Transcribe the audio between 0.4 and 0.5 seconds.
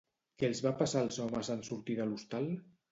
Què